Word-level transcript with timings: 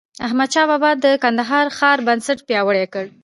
احمدشاه 0.27 0.67
بابا 0.71 0.91
د 1.03 1.05
کندهار 1.23 1.65
ښار 1.77 1.97
بنسټ 2.07 2.37
پیاوړی 2.47 2.85
کړ. 2.93 3.05